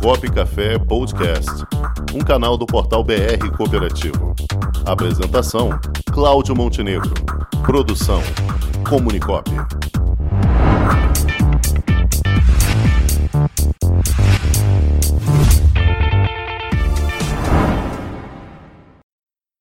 [0.00, 1.50] Comunicop Café Podcast,
[2.14, 4.34] um canal do portal BR Cooperativo.
[4.84, 5.70] Apresentação:
[6.12, 7.12] Cláudio Montenegro.
[7.64, 8.22] Produção:
[8.88, 9.50] Comunicop.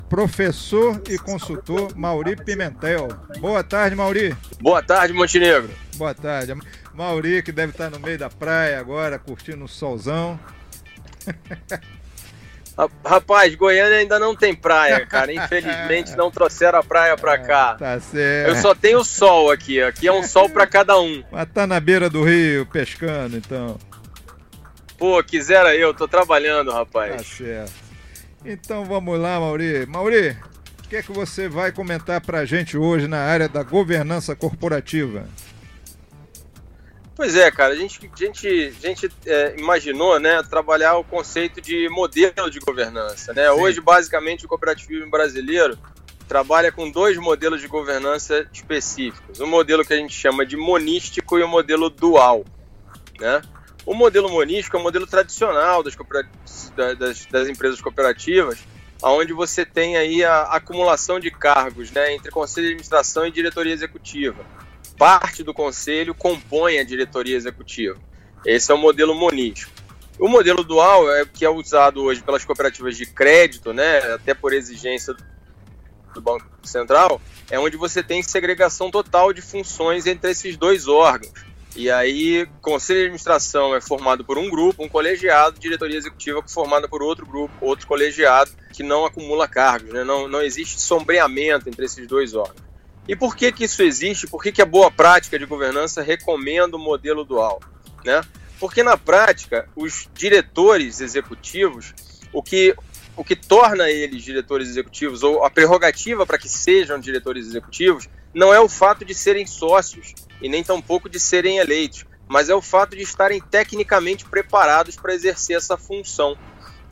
[0.08, 3.10] professor e consultor Mauri Pimentel.
[3.42, 4.34] Boa tarde, Mauri.
[4.62, 5.70] Boa tarde, Montenegro.
[5.98, 6.54] Boa tarde.
[6.96, 10.39] Mauri, que deve estar no meio da praia agora, curtindo o solzão.
[13.05, 15.34] Rapaz, Goiânia ainda não tem praia, cara.
[15.34, 17.76] Infelizmente não trouxeram a praia pra cá.
[17.76, 18.50] Tá certo.
[18.50, 19.81] Eu só tenho sol aqui.
[19.81, 21.23] Aqui é um sol para cada um.
[21.31, 23.77] Mas tá na beira do rio pescando, então.
[24.98, 27.16] Pô, quisera eu, tô trabalhando, rapaz.
[27.16, 27.73] Tá certo.
[28.44, 29.86] Então vamos lá, Mauri.
[29.86, 30.38] Mauri,
[30.84, 34.36] o que é que você vai comentar para a gente hoje na área da governança
[34.36, 35.25] corporativa?
[37.16, 38.48] Pois é, cara, a gente, a gente,
[38.84, 43.34] a gente é, imaginou né, trabalhar o conceito de modelo de governança.
[43.34, 43.50] Né?
[43.50, 45.78] Hoje, basicamente, o cooperativismo brasileiro
[46.28, 49.39] trabalha com dois modelos de governança específicos.
[49.39, 52.44] O modelo que a gente chama de monístico e o modelo dual.
[53.17, 53.42] Né?
[53.86, 55.95] O modelo monístico é o modelo tradicional das,
[56.98, 58.59] das, das empresas cooperativas,
[59.02, 63.72] onde você tem aí a acumulação de cargos né, entre conselho de administração e diretoria
[63.72, 64.45] executiva.
[64.98, 67.98] Parte do conselho compõe a diretoria executiva.
[68.46, 69.72] Esse é o modelo monístico.
[70.18, 74.54] O modelo dual, é, que é usado hoje pelas cooperativas de crédito, né, até por
[74.54, 75.14] exigência
[76.14, 81.34] do Banco Central, é onde você tem segregação total de funções entre esses dois órgãos.
[81.76, 86.50] E aí, conselho de administração é formado por um grupo, um colegiado, diretoria executiva é
[86.50, 90.06] formada por outro grupo, outro colegiado, que não acumula cargos, né?
[90.06, 92.64] não, não existe sombreamento entre esses dois órgãos.
[93.08, 94.28] E por que, que isso existe?
[94.28, 97.61] Por que, que a boa prática de governança recomenda o modelo dual?
[98.03, 98.22] Né?
[98.59, 101.94] Porque na prática, os diretores executivos,
[102.33, 102.76] o que,
[103.16, 108.54] o que torna eles diretores executivos, ou a prerrogativa para que sejam diretores executivos, não
[108.54, 112.61] é o fato de serem sócios, e nem tampouco de serem eleitos, mas é o
[112.61, 116.37] fato de estarem tecnicamente preparados para exercer essa função,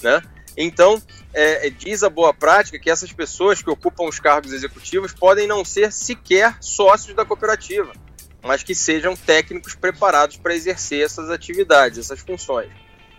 [0.02, 0.22] né?
[0.56, 1.02] Então,
[1.34, 5.48] é, é, diz a boa prática que essas pessoas que ocupam os cargos executivos podem
[5.48, 7.92] não ser sequer sócios da cooperativa,
[8.42, 12.70] mas que sejam técnicos preparados para exercer essas atividades, essas funções.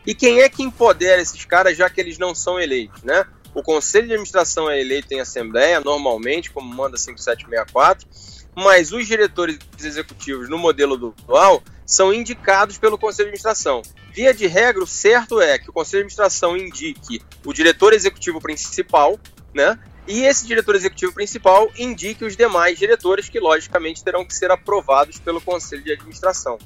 [0.06, 3.24] E quem é que empodera esses caras, já que eles não são eleitos, né?
[3.54, 8.06] O conselho de administração é eleito em assembleia, normalmente, como manda 5764,
[8.54, 13.82] mas os diretores executivos no modelo dual são indicados pelo Conselho de Administração.
[14.12, 18.40] Via de regra, o certo é que o Conselho de Administração indique o diretor executivo
[18.40, 19.18] principal,
[19.52, 19.78] né?
[20.06, 25.18] E esse diretor executivo principal indique os demais diretores, que logicamente terão que ser aprovados
[25.18, 26.58] pelo Conselho de Administração.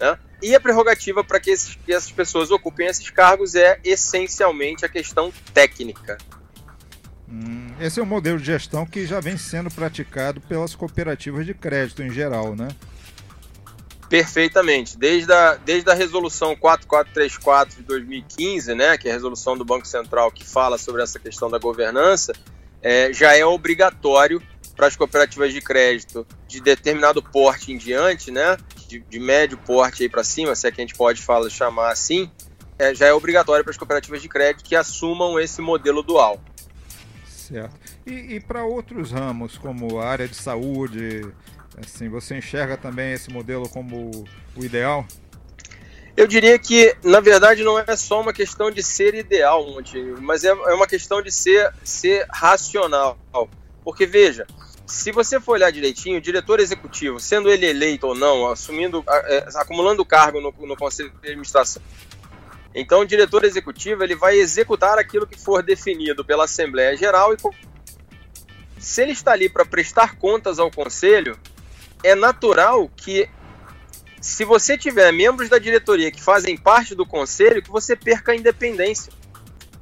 [0.00, 0.18] Né?
[0.42, 1.54] E a prerrogativa para que,
[1.84, 6.16] que essas pessoas ocupem esses cargos é essencialmente a questão técnica.
[7.78, 12.02] Esse é um modelo de gestão que já vem sendo praticado pelas cooperativas de crédito
[12.02, 12.68] em geral, né?
[14.08, 14.96] Perfeitamente.
[14.96, 19.86] Desde a, desde a resolução 4434 de 2015, né, que é a resolução do Banco
[19.86, 22.32] Central que fala sobre essa questão da governança,
[22.82, 24.40] é, já é obrigatório
[24.74, 30.02] para as cooperativas de crédito de determinado porte em diante, né, de, de médio porte
[30.02, 32.30] aí para cima, se é que a gente pode falar, chamar assim,
[32.78, 36.40] é, já é obrigatório para as cooperativas de crédito que assumam esse modelo dual.
[37.46, 37.76] Certo.
[38.04, 41.24] E, e para outros ramos, como a área de saúde,
[41.76, 44.26] assim, você enxerga também esse modelo como
[44.56, 45.06] o ideal?
[46.16, 50.42] Eu diria que, na verdade, não é só uma questão de ser ideal, Montenegro, mas
[50.42, 53.16] é, é uma questão de ser, ser racional.
[53.84, 54.44] Porque, veja,
[54.86, 59.46] se você for olhar direitinho, o diretor executivo, sendo ele eleito ou não, assumindo, é,
[59.56, 61.82] acumulando cargo no, no conselho de administração,
[62.78, 67.36] então, o diretor executivo ele vai executar aquilo que for definido pela Assembleia Geral e
[68.78, 71.38] se ele está ali para prestar contas ao conselho,
[72.04, 73.30] é natural que
[74.20, 78.36] se você tiver membros da diretoria que fazem parte do conselho, que você perca a
[78.36, 79.10] independência.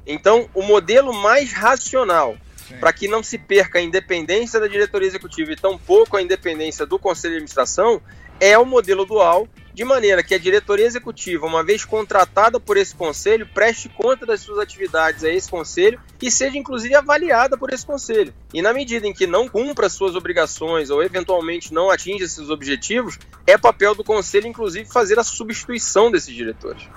[0.07, 2.37] Então, o modelo mais racional
[2.79, 6.97] para que não se perca a independência da diretoria executiva e tampouco a independência do
[6.97, 8.01] conselho de administração
[8.39, 12.95] é o modelo dual de maneira que a diretoria executiva, uma vez contratada por esse
[12.95, 17.85] conselho, preste conta das suas atividades a esse conselho e seja inclusive avaliada por esse
[17.85, 18.33] conselho.
[18.53, 23.19] E na medida em que não cumpra suas obrigações ou eventualmente não atinja seus objetivos,
[23.45, 26.87] é papel do conselho inclusive fazer a substituição desses diretores.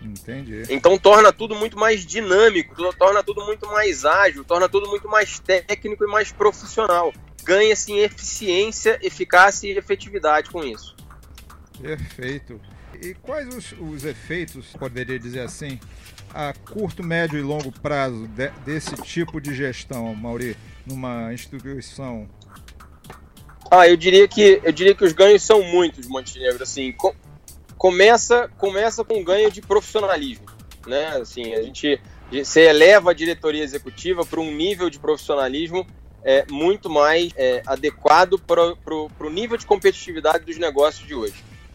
[0.00, 0.62] Entendi.
[0.70, 5.40] Então torna tudo muito mais dinâmico, torna tudo muito mais ágil, torna tudo muito mais
[5.40, 7.12] técnico e mais profissional.
[7.42, 10.94] Ganha-se em eficiência, eficácia e efetividade com isso.
[11.80, 12.60] Perfeito.
[13.00, 15.78] E quais os, os efeitos, poderia dizer assim,
[16.32, 20.56] a curto, médio e longo prazo de, desse tipo de gestão, Mauri,
[20.86, 22.28] numa instituição?
[23.70, 26.62] Ah, eu diria que eu diria que os ganhos são muitos, Montenegro.
[26.62, 27.14] Assim, com,
[27.76, 30.46] começa começa com ganho de profissionalismo,
[30.86, 31.08] né?
[31.16, 32.00] Assim, a gente
[32.30, 35.86] você eleva a diretoria executiva para um nível de profissionalismo
[36.22, 41.34] é, muito mais é, adequado para o nível de competitividade dos negócios de hoje.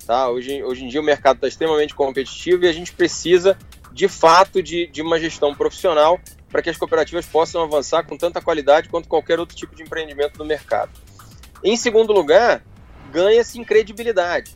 [0.09, 0.27] Tá?
[0.27, 3.55] Hoje, hoje em dia o mercado está extremamente competitivo e a gente precisa,
[3.93, 6.19] de fato, de, de uma gestão profissional
[6.49, 10.35] para que as cooperativas possam avançar com tanta qualidade quanto qualquer outro tipo de empreendimento
[10.35, 10.89] do mercado.
[11.63, 12.65] Em segundo lugar,
[13.11, 14.55] ganha-se em credibilidade,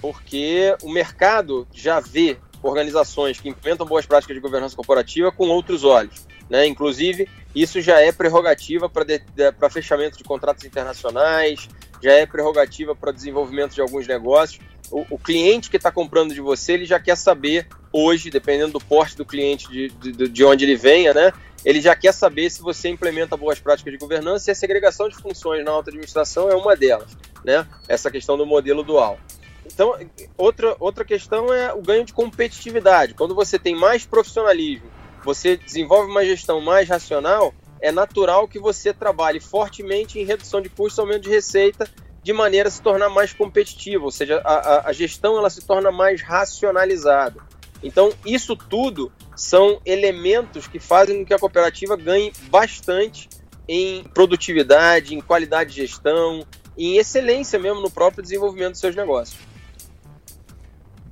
[0.00, 5.84] porque o mercado já vê organizações que implementam boas práticas de governança corporativa com outros
[5.84, 6.26] olhos.
[6.50, 6.66] Né?
[6.66, 11.68] Inclusive, isso já é prerrogativa para fechamento de contratos internacionais,
[12.02, 14.60] já é prerrogativa para desenvolvimento de alguns negócios.
[14.90, 18.80] O, o cliente que está comprando de você, ele já quer saber hoje, dependendo do
[18.80, 21.32] porte do cliente, de, de, de onde ele venha, né?
[21.64, 25.16] ele já quer saber se você implementa boas práticas de governança e a segregação de
[25.16, 27.66] funções na alta administração é uma delas, né?
[27.88, 29.18] Essa questão do modelo dual.
[29.66, 29.94] Então,
[30.36, 33.14] outra, outra questão é o ganho de competitividade.
[33.14, 34.88] Quando você tem mais profissionalismo,
[35.24, 40.68] você desenvolve uma gestão mais racional, é natural que você trabalhe fortemente em redução de
[40.68, 41.88] custos, aumento de receita,
[42.22, 45.64] de maneira a se tornar mais competitivo, ou seja, a, a, a gestão ela se
[45.64, 47.40] torna mais racionalizada.
[47.82, 53.28] Então, isso tudo são elementos que fazem com que a cooperativa ganhe bastante
[53.68, 56.44] em produtividade, em qualidade de gestão,
[56.76, 59.38] em excelência mesmo no próprio desenvolvimento dos seus negócios.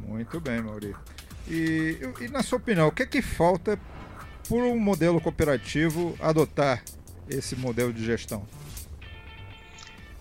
[0.01, 0.99] Muito bem, Maurício.
[1.49, 3.79] E, e, na sua opinião, o que é que falta
[4.49, 6.83] por um modelo cooperativo adotar
[7.29, 8.47] esse modelo de gestão?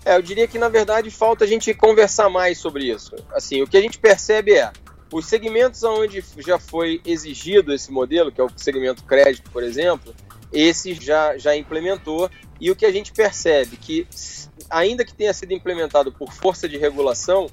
[0.04, 3.16] É, eu diria que na verdade falta a gente conversar mais sobre isso.
[3.33, 4.72] Assim, o que a gente percebe é
[5.12, 10.13] os segmentos onde já foi exigido esse modelo, que é o segmento crédito, por exemplo,
[10.51, 12.30] esse já, já implementou.
[12.60, 14.07] E o que a gente percebe que,
[14.69, 17.50] ainda que tenha sido implementado por força de regulação,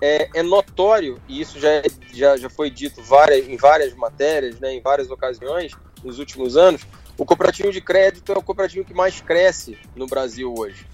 [0.00, 1.82] é, é notório, e isso já,
[2.12, 5.72] já, já foi dito várias, em várias matérias, né, em várias ocasiões
[6.04, 6.82] nos últimos anos,
[7.16, 10.86] o cooperativo de crédito é o cooperativo que mais cresce no Brasil hoje.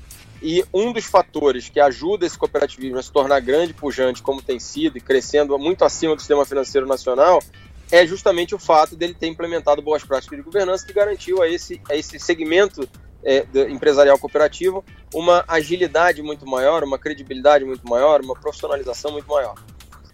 [0.42, 4.58] E um dos fatores que ajuda esse cooperativismo a se tornar grande, pujante, como tem
[4.58, 7.42] sido, e crescendo muito acima do sistema financeiro nacional,
[7.90, 11.80] é justamente o fato dele ter implementado boas práticas de governança que garantiu a esse,
[11.88, 12.88] a esse segmento
[13.22, 19.56] é, empresarial cooperativo uma agilidade muito maior, uma credibilidade muito maior, uma profissionalização muito maior.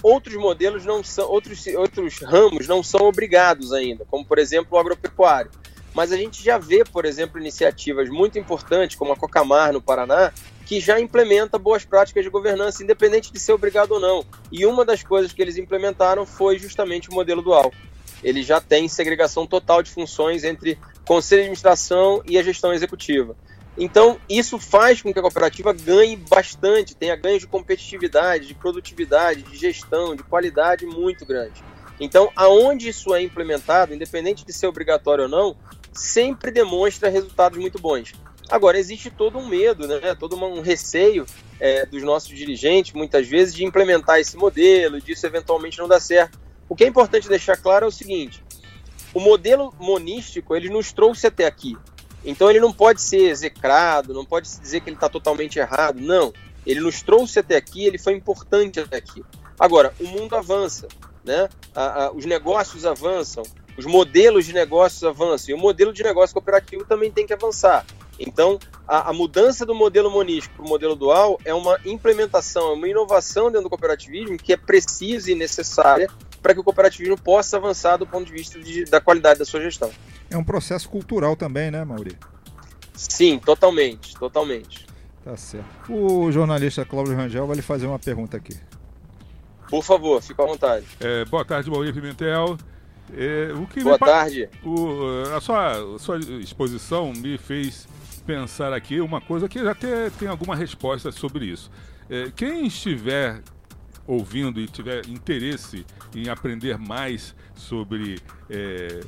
[0.03, 4.79] Outros modelos não são, outros, outros ramos não são obrigados ainda, como por exemplo o
[4.79, 5.51] agropecuário.
[5.95, 10.31] Mas a gente já vê, por exemplo, iniciativas muito importantes, como a Cocamar no Paraná,
[10.67, 14.25] que já implementa boas práticas de governança, independente de ser obrigado ou não.
[14.53, 17.73] E uma das coisas que eles implementaram foi justamente o modelo dual.
[18.23, 23.37] Ele já tem segregação total de funções entre conselho de administração e a gestão executiva.
[23.79, 29.43] Então, isso faz com que a cooperativa ganhe bastante, tenha ganhos de competitividade, de produtividade,
[29.43, 31.63] de gestão, de qualidade muito grande.
[32.01, 35.57] Então, aonde isso é implementado, independente de ser obrigatório ou não,
[35.93, 38.13] sempre demonstra resultados muito bons.
[38.49, 40.15] Agora, existe todo um medo, né?
[40.15, 41.27] todo um receio
[41.59, 46.39] é, dos nossos dirigentes, muitas vezes, de implementar esse modelo, disso eventualmente não dar certo.
[46.69, 48.43] O que é importante deixar claro é o seguinte:
[49.13, 51.77] o modelo monístico ele nos trouxe até aqui.
[52.27, 56.01] Então ele não pode ser execrado, não pode se dizer que ele está totalmente errado.
[56.01, 56.33] Não.
[56.67, 59.25] Ele nos trouxe até aqui, ele foi importante até aqui.
[59.59, 60.89] Agora, o mundo avança,
[61.25, 61.49] né?
[61.73, 63.45] A, a, os negócios avançam,
[63.79, 67.87] os modelos de negócios avançam, e o modelo de negócio cooperativo também tem que avançar.
[68.19, 72.73] Então, a, a mudança do modelo monístico para o modelo dual é uma implementação, é
[72.73, 76.09] uma inovação dentro do cooperativismo que é precisa e necessária
[76.43, 79.61] para que o cooperativismo possa avançar do ponto de vista de, da qualidade da sua
[79.61, 79.91] gestão.
[80.31, 82.17] É um processo cultural também, né, Mauri?
[82.95, 84.87] Sim, totalmente, totalmente.
[85.25, 85.67] Tá certo.
[85.93, 88.57] O jornalista Cláudio Rangel vai lhe fazer uma pergunta aqui.
[89.69, 90.87] Por favor, fique à vontade.
[91.01, 92.57] É, boa tarde, Mauri Pimentel.
[93.13, 94.49] É, o que boa tarde.
[94.65, 97.87] O, a, sua, a sua exposição me fez
[98.27, 101.71] pensar aqui uma coisa que até tem alguma resposta sobre isso.
[102.11, 103.43] É, quem estiver
[104.07, 109.01] ouvindo e tiver interesse em aprender mais sobre, é,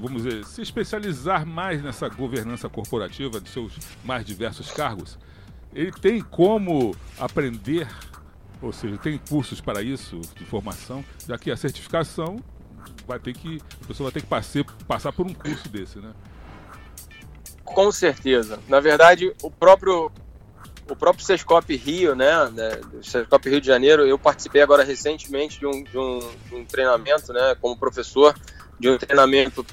[0.00, 3.72] vamos dizer, se especializar mais nessa governança corporativa de seus
[4.04, 5.18] mais diversos cargos,
[5.74, 7.88] ele tem como aprender,
[8.62, 12.38] ou seja, tem cursos para isso, de formação, já que a certificação
[13.06, 16.12] vai ter que, a pessoa vai ter que passar, passar por um curso desse, né?
[17.64, 18.58] Com certeza.
[18.68, 20.10] Na verdade, o próprio
[20.88, 25.66] o próprio Sescop Rio, né, né, Sescop Rio de Janeiro, eu participei agora recentemente de
[25.66, 26.18] um, de um,
[26.48, 28.34] de um treinamento, né, como professor,
[28.78, 29.64] de um treinamento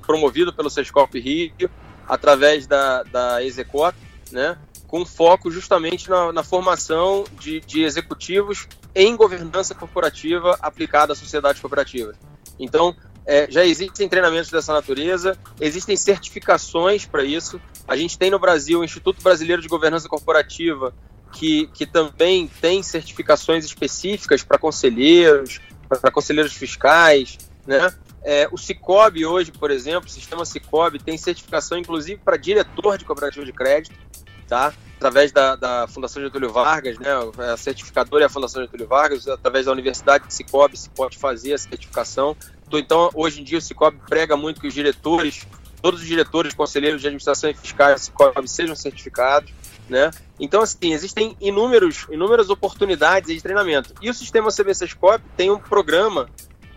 [0.00, 1.70] promovido pelo Sescop Rio,
[2.06, 3.96] através da, da Execop,
[4.30, 11.16] né, com foco justamente na, na formação de, de, executivos em governança corporativa aplicada à
[11.16, 12.12] sociedade cooperativa.
[12.58, 17.60] Então, é, já existem treinamentos dessa natureza, existem certificações para isso.
[17.86, 20.92] A gente tem no Brasil o Instituto Brasileiro de Governança Corporativa,
[21.32, 27.94] que, que também tem certificações específicas para conselheiros, para conselheiros fiscais, né?
[28.24, 33.04] É, o Cicobi hoje, por exemplo, o sistema Cicobi tem certificação inclusive para diretor de
[33.04, 33.96] cooperativa de crédito,
[34.46, 34.72] tá?
[34.96, 37.10] Através da, da Fundação Getúlio Vargas, né?
[37.52, 41.54] A certificadora é a Fundação Getúlio Vargas, através da Universidade de Cicobi se pode fazer
[41.54, 42.36] a certificação.
[42.72, 45.46] Então, hoje em dia, o Cicobi prega muito que os diretores,
[45.82, 49.52] todos os diretores, conselheiros de administração e fiscais Cicobi sejam certificados,
[49.88, 50.10] né?
[50.38, 53.92] Então, assim, existem inúmeros, inúmeras oportunidades de treinamento.
[54.00, 56.28] E o sistema CBC Scope tem um programa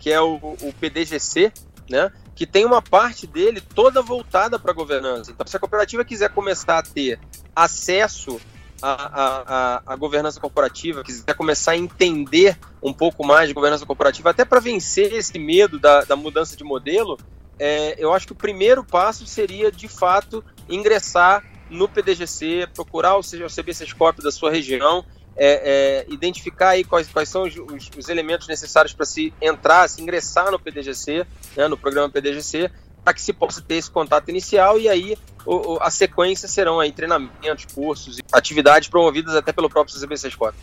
[0.06, 1.52] que é o, o PDGC,
[1.90, 2.12] né?
[2.32, 5.32] Que tem uma parte dele toda voltada para a governança.
[5.32, 7.18] Então, se a cooperativa quiser começar a ter
[7.56, 8.40] acesso
[8.80, 14.30] a, a, a, governança corporativa, quiser começar a entender um pouco mais de governança corporativa,
[14.30, 17.18] até para vencer esse medo da, da mudança de modelo,
[17.58, 23.22] é, eu acho que o primeiro passo seria, de fato, ingressar no PDGC, procurar o
[23.22, 25.04] CBC Scope da sua região,
[25.36, 29.88] é, é, identificar aí quais, quais são os, os, os elementos necessários para se entrar,
[29.88, 31.26] se ingressar no PDGC,
[31.56, 32.70] né, no programa PDGC,
[33.04, 36.80] para que se possa ter esse contato inicial e aí o, o, a sequência serão
[36.80, 40.56] aí treinamentos, cursos, atividades promovidas até pelo próprio CBC Squad.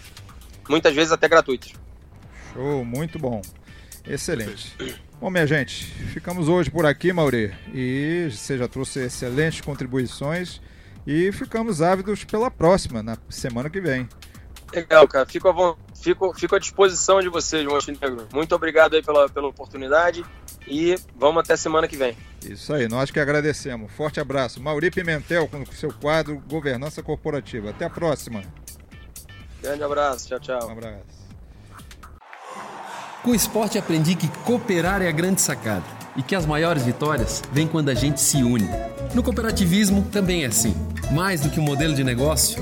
[0.67, 1.73] Muitas vezes até gratuitos.
[2.53, 3.41] Show, muito bom.
[4.05, 4.75] Excelente.
[5.19, 7.53] Bom, minha gente, ficamos hoje por aqui, Mauri.
[7.73, 10.59] E você já trouxe excelentes contribuições
[11.07, 14.07] e ficamos ávidos pela próxima, na semana que vem.
[14.73, 15.25] Legal, cara.
[15.25, 18.27] Fico à, fico, fico à disposição de vocês, Montenegro.
[18.33, 20.25] Muito obrigado aí pela, pela oportunidade
[20.67, 22.17] e vamos até semana que vem.
[22.43, 23.91] Isso aí, nós que agradecemos.
[23.93, 24.61] Forte abraço.
[24.61, 27.69] Mauri Pimentel com o seu quadro Governança Corporativa.
[27.69, 28.41] Até a próxima.
[29.61, 30.27] Grande abraço.
[30.27, 30.67] Tchau, tchau.
[30.67, 31.23] Um abraço.
[33.23, 37.41] Com o esporte aprendi que cooperar é a grande sacada e que as maiores vitórias
[37.51, 38.67] vêm quando a gente se une.
[39.13, 40.75] No cooperativismo também é assim.
[41.11, 42.61] Mais do que um modelo de negócio,